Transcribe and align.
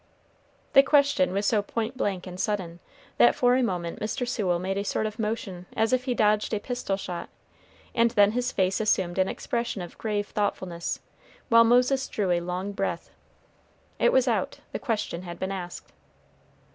The 0.73 0.81
question 0.81 1.31
was 1.31 1.45
so 1.45 1.61
point 1.61 1.95
blank 1.95 2.25
and 2.25 2.39
sudden, 2.39 2.79
that 3.19 3.35
for 3.35 3.55
a 3.55 3.61
moment 3.61 3.99
Mr. 3.99 4.27
Sewell 4.27 4.57
made 4.57 4.79
a 4.79 4.83
sort 4.83 5.05
of 5.05 5.19
motion 5.19 5.67
as 5.77 5.93
if 5.93 6.05
he 6.05 6.15
dodged 6.15 6.55
a 6.55 6.59
pistol 6.59 6.97
shot, 6.97 7.29
and 7.93 8.09
then 8.09 8.31
his 8.31 8.51
face 8.51 8.81
assumed 8.81 9.19
an 9.19 9.27
expression 9.27 9.79
of 9.79 9.99
grave 9.99 10.29
thoughtfulness, 10.29 11.01
while 11.49 11.63
Moses 11.63 12.07
drew 12.07 12.31
a 12.31 12.39
long 12.39 12.71
breath. 12.71 13.11
It 13.99 14.11
was 14.11 14.27
out, 14.27 14.61
the 14.71 14.79
question 14.79 15.21
had 15.21 15.37
been 15.37 15.51
asked. 15.51 15.91